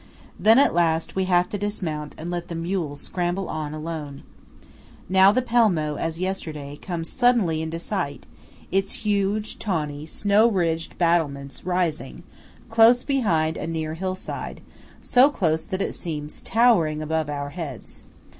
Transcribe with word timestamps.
Then 0.39 0.57
at 0.57 0.73
last 0.73 1.15
we 1.15 1.25
have 1.25 1.47
to 1.49 1.59
dismount 1.59 2.15
and 2.17 2.31
let 2.31 2.47
the 2.47 2.55
mules 2.55 3.01
scramble 3.01 3.47
on 3.47 3.71
alone. 3.71 4.23
Now 5.07 5.31
the 5.31 5.43
Pelmo, 5.43 5.95
as 5.95 6.17
yesterday, 6.19 6.75
comes 6.81 7.07
suddenly 7.07 7.61
into 7.61 7.77
sight; 7.77 8.25
its 8.71 9.05
huge, 9.05 9.59
tawny, 9.59 10.07
snow 10.07 10.49
ridged 10.49 10.93
28 10.97 10.97
battlements 10.97 11.65
rising, 11.67 12.23
close 12.67 13.03
behind 13.03 13.57
a 13.57 13.67
near 13.67 13.93
hill 13.93 14.15
side–so 14.15 15.29
close 15.29 15.65
that 15.65 15.83
it 15.83 15.93
seems 15.93 16.41
towering 16.41 17.03
above 17.03 17.29
our 17.29 17.51
heads. 17.51 18.05